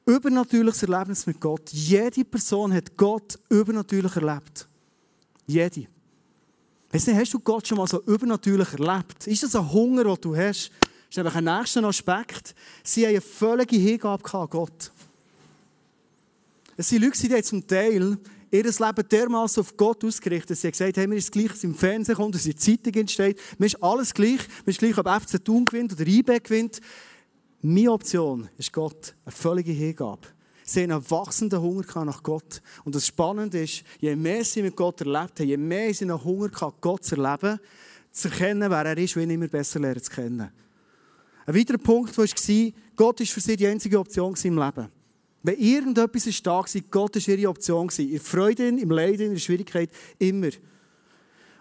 [0.05, 1.69] Übernatürliches Erlebnis mit Gott.
[1.71, 4.67] Jede Person hat Gott übernatürlich erlebt.
[5.47, 5.87] Jede.
[6.91, 9.27] Weißt du, hast du Gott schon mal so übernatürlich erlebt?
[9.27, 10.69] Ist das ein Hunger, den du hast?
[10.69, 12.53] Das ist nämlich ein nächster Aspekt.
[12.83, 14.91] Sie haben eine völlige Hingabe an Gott.
[16.75, 18.17] Es sind Leute, die zum Teil
[18.53, 21.73] ihr Leben dermaßen auf Gott ausgerichtet Sie haben gesagt, hey, mir ist gleich, was im
[21.73, 23.39] Fernsehen kommt, was in der Zeitung entsteht.
[23.57, 24.39] Mir ist alles gleich.
[24.65, 26.79] Mir ist gleich, ob FC Thun gewinnt oder IB gewinnt.
[27.61, 29.15] Meine Option ist Gott.
[29.25, 30.27] Eine völlige Hingabe.
[30.63, 32.61] Sie haben einen wachsenden Hunger nach Gott.
[32.85, 36.23] Und das Spannende ist, je mehr sie mit Gott erlebt haben, je mehr sie einen
[36.23, 37.59] Hunger hatten, Gott zu erleben,
[38.11, 40.51] zu erkennen, wer er ist, und ihn immer besser lernen zu kennen.
[41.45, 42.25] Ein weiterer Punkt war,
[42.95, 45.02] Gott war für sie die einzige Option im Leben.
[45.43, 47.89] Wenn irgendetwas ist da war, Gott war ihre Option.
[47.97, 50.49] In Freude, im Leid, in der Schwierigkeit, immer.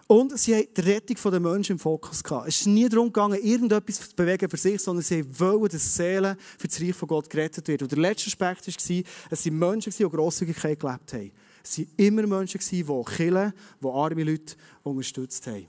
[0.07, 2.47] Und sie haben die Rettung der Menschen im Fokus gehabt.
[2.47, 6.37] Es ist nie darum gegangen, irgendetwas zu bewegen für sich, sondern sie wollten, dass Seelen
[6.57, 7.83] für das Reich von Gott gerettet werden.
[7.83, 11.31] Und der letzte Aspekt war, es waren Menschen, die Grosszügigkeit gelebt haben.
[11.63, 15.67] Es waren immer Menschen, die Killen, die arme Leute unterstützt haben.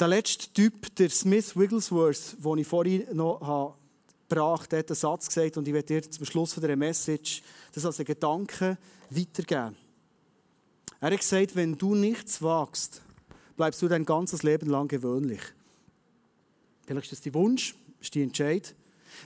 [0.00, 3.74] Der letzte Typ, der Smith Wigglesworth, den ich vorhin noch habe
[4.34, 7.42] gebracht, hat einen Satz gesagt und ich werde dir zum Schluss dieser Message
[7.72, 8.76] das als einen Gedanken
[9.10, 9.76] weitergeben.
[11.00, 13.02] Er hat gesagt, wenn du nichts wagst,
[13.56, 15.40] bleibst du dein ganzes Leben lang gewöhnlich.
[16.86, 18.74] Vielleicht ist das dein Wunsch, ist die Entscheid.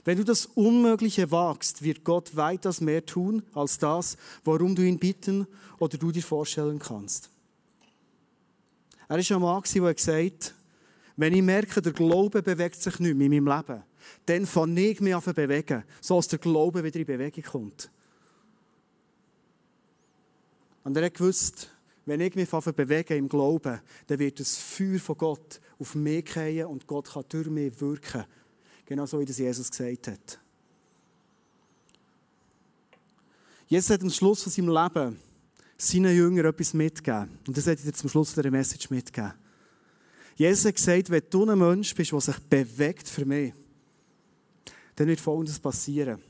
[0.05, 4.99] Wenn du das Unmögliche wagst, wird Gott weitaus mehr tun als das, worum du ihn
[4.99, 5.47] bitten
[5.79, 7.29] oder du dir vorstellen kannst.
[9.07, 10.53] Er ist ein Mann, der gesagt hat,
[11.17, 13.83] wenn ich merke, der Glaube bewegt sich nicht mehr in meinem Leben,
[14.25, 17.91] dann fange ich mich an zu bewegen, so dass der Glaube wieder in Bewegung kommt.
[20.83, 21.69] Und er hat gewusst,
[22.05, 26.65] wenn ich mich bewege im Glauben, dann wird das Feuer von Gott auf mich fallen
[26.65, 28.25] und Gott kann durch mich wirken.
[28.85, 30.39] Genau so, wie das Jesus gesagt hat.
[33.67, 35.19] Jesus hat am Schluss von seinem Leben
[35.77, 37.37] seinen Jüngern etwas mitgegeben.
[37.45, 39.33] Und das hat er zum Schluss der Message mitgegeben.
[40.35, 43.53] Jesus hat gesagt, wenn du ein Mensch bist, der sich bewegt für mich,
[44.99, 46.21] dann wird Folgendes passieren.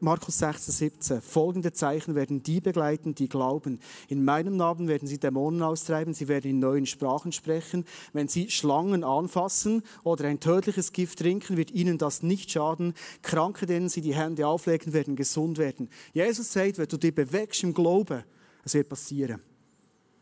[0.00, 1.20] Markus 16, 17.
[1.22, 3.78] Folgende Zeichen werden die begleiten, die glauben.
[4.08, 7.84] In meinem Namen werden sie Dämonen austreiben, sie werden in neuen Sprachen sprechen.
[8.12, 12.94] Wenn sie Schlangen anfassen oder ein tödliches Gift trinken, wird ihnen das nicht schaden.
[13.22, 15.88] Kranke, denen sie die Hände auflegen, werden gesund werden.
[16.12, 18.24] Jesus sagt, wenn du dich bewegst im Glauben,
[18.64, 19.40] es wird passieren.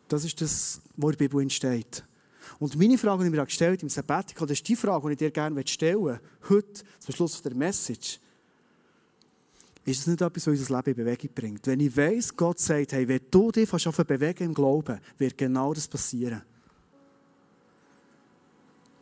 [0.08, 2.04] Das ist das, wo der Bibel entsteht.
[2.58, 5.18] Und meine Frage, die ich mir gestellt im Sabbatical, das ist die Frage, die ich
[5.18, 8.20] dir gerne stellen möchte, heute, zum Schluss der Message.
[9.84, 11.66] Ist es nicht etwas, was unser Leben in Bewegung bringt?
[11.66, 15.72] Wenn ich weiss, Gott sagt, hey, wenn du dich fast bewegen im Glauben, wird genau
[15.72, 16.42] das passieren.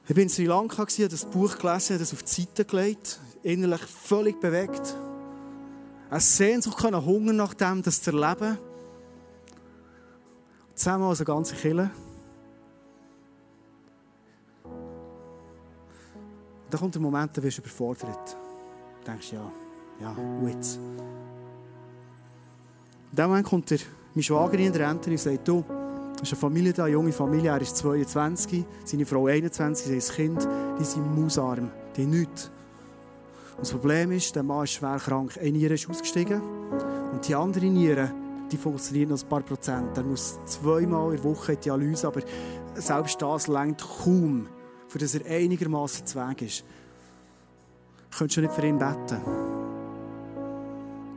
[0.08, 3.18] Ich war in Sri Lanka, habe das Buch gelesen, habe das auf die Seite gelegt,
[3.42, 4.94] innerlich völlig bewegt.
[6.08, 8.56] Eine Sehnsucht, einen Hunger nach dem, das zu erleben.
[10.76, 11.90] Zusammen als eine ganze Kille.
[16.70, 18.36] Dann kommt der Moment, da wirst du überfordert.
[19.00, 19.52] Du denkst, ja,
[20.00, 20.16] ja,
[20.48, 20.78] jetzt?
[23.10, 23.78] In dem Moment kommt der,
[24.14, 25.64] mein Schwager in der Rente und sagt, du,
[26.16, 29.96] es ist eine Familie da, eine junge Familie, er ist 22, seine Frau 21, sie
[29.96, 30.46] ist Kind,
[30.78, 32.50] die sind mausarm, die haben nichts.
[33.56, 35.38] Und das Problem ist, der Mann ist schwer krank.
[35.40, 36.42] Eine Niere ist ausgestiegen
[37.12, 38.12] und die andere Niere,
[38.52, 39.96] die funktioniert noch ein paar Prozent.
[39.96, 42.20] Er muss zweimal in der Woche die Dialyse, aber
[42.74, 44.46] selbst das längt kaum,
[44.88, 46.64] für das er einigermaßen zu Weg ist.
[48.16, 49.20] Könntest du nicht für ihn beten?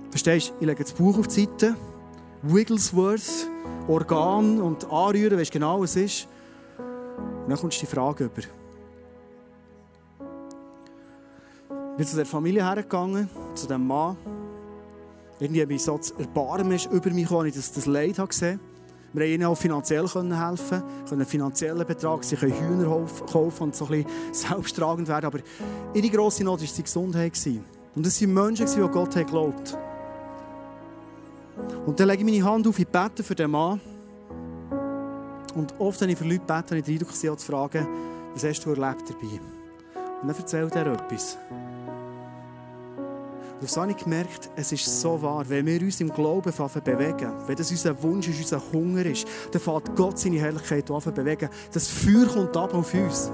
[0.09, 0.53] Verstehst du?
[0.59, 1.75] Ich lege das Buch auf die Seite.
[2.41, 3.49] Wigglesworth,
[3.87, 6.27] Organ und anrühren, weißt du genau, was es ist.
[6.77, 8.41] Und dann kommst du die Frage über.
[11.91, 14.15] Ich bin zu der Familie hergegangen, zu dem Mann.
[15.39, 18.78] Irgendwie habe ich so das Erbarmen über mich, als ich das, Leid gesehen habe.
[19.13, 23.75] Wir haben ihnen auch finanziell helfen können, einen finanziellen Betrag, sie können Hühner kaufen und
[23.75, 25.25] so ein bisschen selbsttragend werden.
[25.25, 25.39] Aber
[25.93, 27.33] ihre grosse Not war die Gesundheit.
[27.95, 29.77] Und es waren Menschen, die Gott geglaubt
[31.85, 33.81] Und dann lege ich meine Hand auf, ich bete für den Mann.
[35.55, 37.87] Und oft, wenn ich für Leute bete, habe ich den Eindruck, sie zu fragen,
[38.33, 39.39] was hast du erlebt dabei?
[40.21, 41.37] Und dann erzählt er etwas.
[43.61, 47.33] Und so habe ich gemerkt, es ist so wahr, wenn wir uns im Glauben bewegen,
[47.45, 51.49] wenn das unser Wunsch ist, unser Hunger ist, dann fängt Gott seine Herrlichkeit bewegen.
[51.73, 53.29] Das Feuer kommt ab auf uns.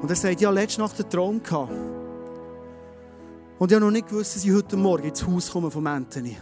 [0.00, 1.72] Und er sagt, ja, letzte Nacht einen Traum gehabt.
[3.58, 6.36] Und ich habe noch nicht gewusst, dass ich heute Morgen ins Haus komme von Anthony.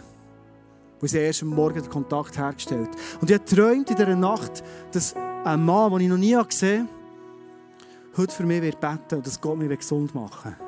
[0.99, 4.63] Wo sie erst am Morgen den Kontakt hergestellt Und ich habe geträumt in dieser Nacht,
[4.91, 9.27] dass ein Mann, den ich noch nie gesehen habe, heute für mich wird beten und
[9.27, 10.66] dass Gott mich gesund machen will.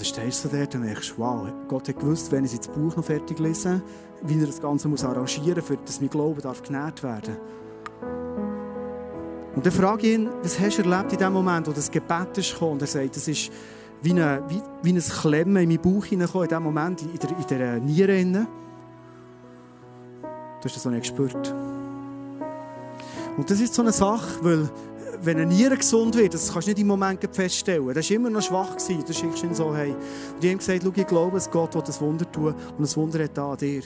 [0.00, 3.04] Dann stehst du dort und denkst, wow, Gott hat gewusst, wenn ich das Buch noch
[3.04, 3.82] fertig lese,
[4.22, 7.36] wie er das Ganze muss arrangieren muss, dass mein Glaube darf genährt werden
[9.54, 12.38] Und dann frage ich ihn, was hast du erlebt in dem Moment, wo das Gebet
[12.38, 12.72] ist gekommen?
[12.72, 13.52] Und er sagt, das ist
[14.00, 17.30] wie, eine, wie, wie ein Klemmen in meinen Bauch hineingekommen, in dem Moment, in der,
[17.30, 18.46] in der Niere.
[20.22, 21.54] Du hast das auch nicht gespürt.
[23.36, 24.70] Und das ist so eine Sache, weil
[25.22, 27.92] wenn eine Niere gesund wird, das kannst du nicht im Moment feststellen.
[27.92, 28.76] Das war immer noch schwach.
[28.76, 29.04] Gewesen.
[29.06, 29.90] Du schickst ihn so hey.
[29.90, 33.22] Und ich habe gesagt, schau, ich glaube, dass Gott das Wunder tun und das Wunder
[33.22, 33.82] hat an dir.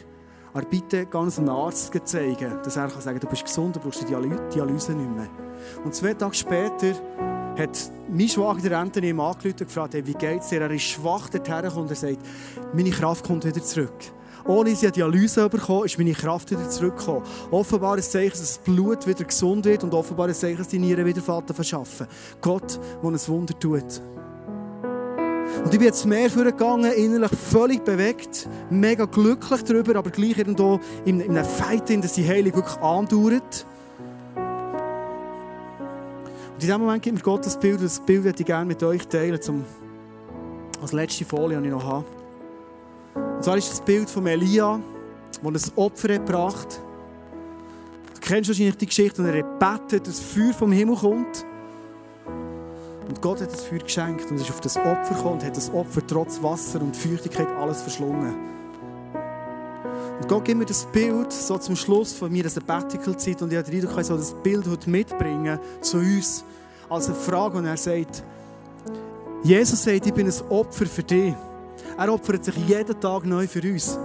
[0.53, 4.03] Aber bitte ganz einem Arzt zeigen, dass er kann sagen du bist gesund, du brauchst
[4.03, 5.29] die Dialyse nicht mehr.
[5.85, 6.94] Und zwei Tage später
[7.59, 10.61] hat mein Schwager der Anthony ihm angerufen und gefragt, hey, wie geht's dir?
[10.61, 12.18] Er ist schwach dorthin und er sagt,
[12.73, 13.99] meine Kraft kommt wieder zurück.
[14.46, 17.22] Ohne sie Dialyse bekommen, ist meine Kraft wieder zurückgekommen.
[17.50, 20.78] Offenbar ein Zeichen, dass das Blut wieder gesund wird und offenbar ein Zeichen, dass die
[20.78, 22.07] Nieren wieder Vater verschaffen.
[22.42, 24.02] Gott, der ein Wunder tut.
[25.64, 30.78] Und ich bin jetzt mehr vorgegangen, innerlich völlig bewegt, mega glücklich darüber, aber gleich irgendwo
[31.07, 33.66] in, in einem Fight, dass die Heilung wirklich andauert.
[36.54, 38.66] Und in diesem Moment gibt mir Gott das Bild, und das Bild würde ich gerne
[38.66, 39.64] mit euch teilen, zum,
[40.83, 42.04] als letzte Folie, die ich noch habe.
[43.37, 44.81] Und zwar ist das Bild von Elia,
[45.42, 46.81] der ein Opfer hat gebracht
[48.14, 51.44] Du kennst wahrscheinlich die Geschichte, wo er betet, dass Feuer vom Himmel kommt.
[53.07, 55.70] Und Gott hat das Feuer geschenkt und ist auf das Opfer gekommen und hat das
[55.75, 58.35] Opfer trotz Wasser und Feuchtigkeit alles verschlungen.
[60.20, 63.59] Und Gott gibt mir das Bild so zum Schluss von mir, das Sabbatical-Zeit, und ich
[63.59, 66.44] habe den Eindruck, das Bild heute mitbringen zu uns
[66.88, 68.23] als eine Frage, und er sagt,
[69.42, 71.35] Jesus sagt, ich bin ein Opfer für dich.
[71.96, 73.98] Er opfert sich jeden Tag neu für uns.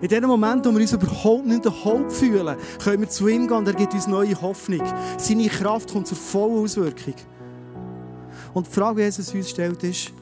[0.00, 3.56] In dem Moment, wo wir uns überhaupt nicht erholt fühlen, können wir zu ihm gehen
[3.56, 4.82] und er gibt uns neue Hoffnung.
[5.18, 7.14] Seine Kraft kommt zur vollen Auswirkung.
[8.52, 10.12] Und die Frage, die Jesus uns stellt, ist,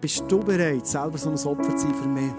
[0.00, 2.32] bist du bereit, selber so ein Opfer zu sein für mich?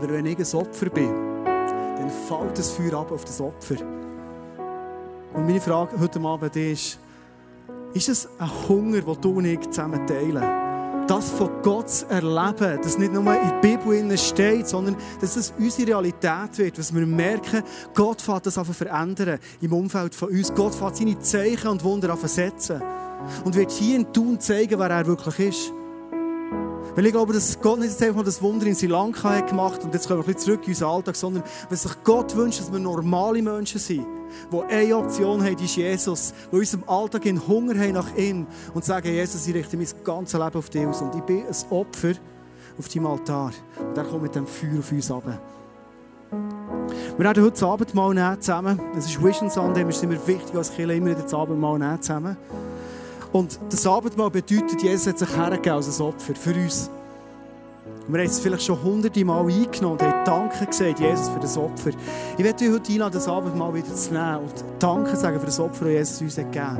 [0.00, 3.76] Weil wenn ich ein Opfer bin, dann fällt das Feuer ab auf das Opfer.
[5.34, 6.98] Und meine Frage heute Abend ist,
[7.94, 10.67] ist es ein Hunger, den du und ich zusammen teilen?
[11.08, 15.54] Das von Gott zu erleben, das nicht nur in der Bibel steht, sondern dass es
[15.58, 17.62] unsere Realität wird, dass wir merken,
[17.94, 20.52] Gott fährt das an verändern im Umfeld von uns.
[20.54, 22.82] Gott fährt seine Zeichen und Wunder an setzen
[23.42, 25.72] und wird hier in Tun zeigen, wer er wirklich ist.
[26.98, 29.84] Weil ich glaube, dass Gott nicht einfach mal das Wunder in Sri Lanka hat gemacht
[29.84, 32.58] und jetzt kommen wir ein bisschen zurück in unseren Alltag, sondern weil sich Gott wünscht,
[32.58, 34.04] dass wir normale Menschen sind,
[34.52, 38.16] die eine Option haben, die ist Jesus, die in unserem Alltag in Hunger haben nach
[38.16, 41.44] ihm und sagen, Jesus, ich richte mein ganzes Leben auf dich aus und ich bin
[41.46, 42.14] ein Opfer
[42.76, 43.52] auf deinem Altar.
[43.78, 45.40] Und er kommt mit dem Feuer auf uns runter.
[47.16, 48.80] Wir werden heute das Abendmahl zusammen.
[48.96, 52.02] Es ist Vision Sunday, es ist immer wichtig als Kirche immer wieder das Abendmahl nehmen
[52.02, 52.36] zusammen.
[53.32, 56.90] Und das Abendmahl bedeutet, Jesus hat sich hergegeben als ein Opfer für uns.
[58.06, 61.40] Und wir haben es vielleicht schon hunderte Mal eingenommen und haben Danke gesagt, Jesus, für
[61.40, 61.90] das Opfer.
[62.38, 65.60] Ich werde dich heute einladen, das Abendmahl wieder zu nehmen und Danke sagen für das
[65.60, 66.78] Opfer, das Jesus uns hat gegeben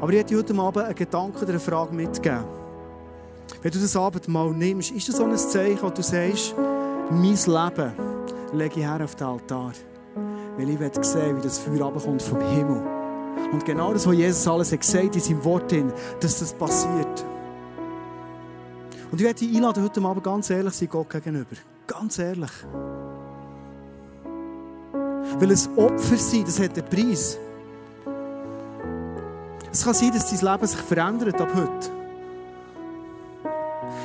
[0.00, 2.44] Aber ich werde dir heute Abend einen Gedanken oder eine Frage mitgeben.
[3.60, 6.54] Wenn du das Abendmahl nimmst, ist das so ein Zeichen, wo du sagst,
[7.10, 7.92] mein Leben
[8.52, 9.72] lege ich her auf den Altar.
[10.56, 12.97] Weil ich will sehen, wie das Feuer runterkommt vom Himmel.
[13.52, 15.72] Und genau das, was Jesus alles hat gesagt in seinem Wort,
[16.20, 17.24] dass das passiert.
[19.10, 21.56] Und ich werde dich einladen, heute Abend ganz ehrlich sein Gott gegenüber.
[21.86, 22.50] Ganz ehrlich.
[25.38, 27.38] Weil ein Opfer sein, das hat einen Preis.
[29.72, 31.90] Es kann sein, dass dein Leben sich verändert ab heute.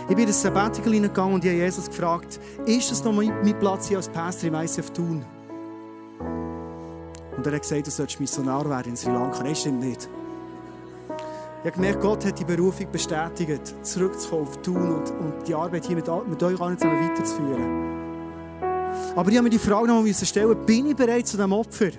[0.10, 3.60] Ich bin in das Sabbatical hineingegangen und ich habe Jesus gefragt, ist das noch mein
[3.60, 5.26] Platz hier als Pastor im ICF tun?
[7.44, 9.44] Und er hat gesagt, du sollst Missionar werden in Sri Lanka.
[9.44, 10.08] Nein, stimmt nicht.
[11.60, 15.86] Ich habe gemerkt, Gott hat die Berufung bestätigt, zurückzukommen auf Tun und, und die Arbeit
[15.86, 17.94] hier mit, mit euch allen zusammen weiterzuführen.
[19.14, 21.90] Aber ich habe mir die Frage noch mal stellen, bin ich bereit zu diesem Opfer?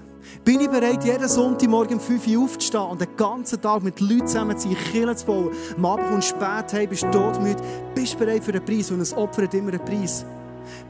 [0.46, 4.26] Bin ich bereit, jeden Sonntagmorgen um 5 Uhr aufzustehen und den ganzen Tag mit Leuten
[4.26, 5.50] zusammen zu Kirche zu bauen?
[5.76, 7.62] Am Abend kommst spät heim, bist todmüde.
[7.94, 8.90] Bist du bereit für einen Preis?
[8.90, 10.24] Und ein Opfer hat immer einen Preis.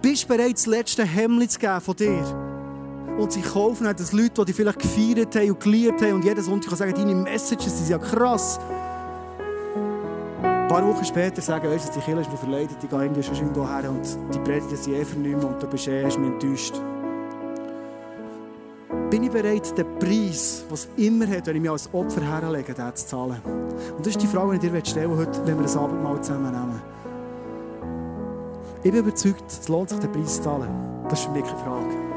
[0.00, 2.43] Bist du bereit, das letzte Hemmli zu geben von dir?
[3.18, 6.77] Und sie kaufen, dass Leute, die vielleicht gefeiert haben und geliebt haben und jeden Sonntag
[6.77, 8.59] sagen, deine Messages sind ja krass.
[10.68, 13.68] paar Wochen später sagen, weißt du, die Kirche ist mir verleidet, ich gehe schon irgendwo
[13.68, 16.74] her und die Predigen sind eh vernünftig und du bist eh mich enttäuscht.
[19.11, 22.74] Bin ich bereit, den Preis, was es immer hat, wenn ich mich als Opfer herlege,
[22.74, 23.40] den zu zahlen?
[23.44, 26.83] Und das ist die Frage, die ich dir stellen heute, wenn wir das Abendmahl zusammennehmen.
[28.83, 30.68] Ich bin überzeugt, es lohnt sich, den Preis zu zahlen.
[31.09, 32.13] Das ist für mich keine Frage.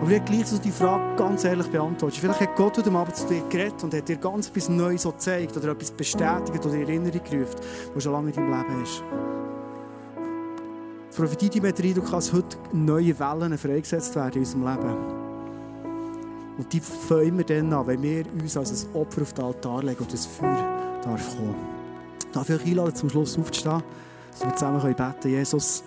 [0.00, 2.18] Aber ich gleich so die Frage ganz ehrlich beantwortet.
[2.18, 5.12] Vielleicht hat Gott heute Abend zu dir geredet und hat dir ganz etwas Neues so
[5.12, 7.60] gezeigt oder etwas bestätigt oder in Erinnerung gerufen,
[7.94, 9.02] was schon lange in deinem Leben ist.
[11.16, 15.24] Prophetiere die mit rein, du kannst heute neue Wellen freigesetzt werden in unserem Leben.
[16.58, 19.82] Und die fangen immer dann an, wenn wir uns als ein Opfer auf den Altar
[19.82, 21.54] legen und das Feuer darf kommen.
[22.32, 23.82] Darf ich euch einladen, zum Schluss aufzustehen,
[24.32, 25.34] dass wir zusammen beten können.
[25.34, 25.84] Jesus,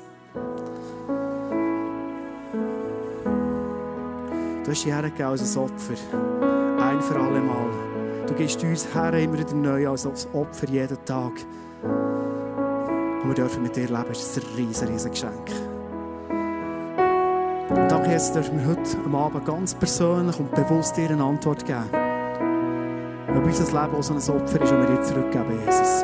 [4.67, 5.93] Du hast dich hergegeben als ein Opfer.
[6.81, 7.69] Ein für alle Mal.
[8.27, 11.31] Du gibst uns her immer wieder neu als Opfer jeden Tag.
[11.81, 14.03] Und wir dürfen mit dir leben.
[14.09, 15.51] Das ist ein riesen, riesen Geschenk.
[17.69, 21.65] Und danke, Jesus, dürfen wir heute am Abend ganz persönlich und bewusst dir eine Antwort
[21.65, 21.89] geben.
[23.37, 26.03] Ob unser Leben auch so ein Opfer ist, das wir dir zurückgeben, Jesus.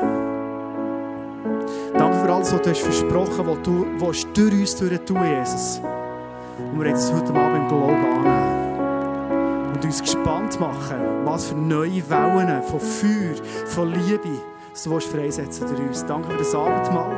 [1.97, 3.67] Danke für alles, was du hast versprochen hast,
[3.99, 5.81] was du durch uns tun, Jesus.
[6.57, 9.73] Und wir jetzt heute Abend im Glauben annehmen.
[9.73, 13.35] Und uns gespannt machen, was für neue Wellen von Feuer,
[13.65, 14.41] von Liebe
[14.73, 16.05] du freisetzen durch uns.
[16.05, 17.15] Danke für das Abendmahl.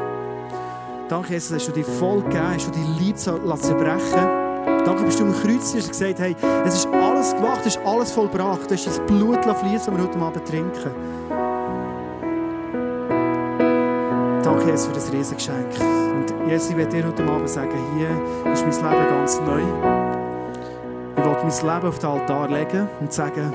[1.07, 4.45] Danke, Jesus, dass du dich voll gegeben hast, du die Liebe zerbrechen
[4.85, 8.11] Danke, bist du am Kreuz und gesagt hey, es ist alles gemacht, es ist alles
[8.11, 8.71] vollbracht.
[8.71, 10.91] Es ist das Blut fließen, das wir heute Abend trinken.
[14.65, 15.79] Danke, Jesus, für das Riesengeschenk.
[15.79, 19.61] Und Jesus, ich werde dir heute Abend sagen, hier ist mein Leben ganz neu.
[21.17, 23.53] Ich will mein Leben auf den Altar legen und sagen,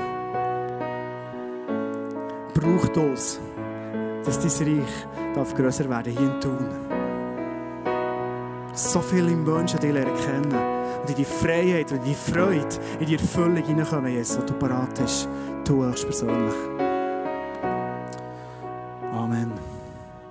[2.55, 3.40] brauch das,
[4.25, 6.68] dass dein Reich darf grösser werden hier in Thun.
[8.75, 10.55] So viele Menschen dich lernen kennen
[11.01, 12.68] und in die Freiheit und in die Freude,
[13.01, 15.29] in die Erfüllung hineinkommen, Jesus, die du parat hast.
[15.64, 16.53] Du höchstpersönlich.
[16.53, 16.69] persönlich.